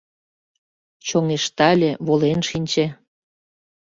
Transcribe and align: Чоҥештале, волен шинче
Чоҥештале, 1.07 1.89
волен 2.05 2.39
шинче 2.49 2.85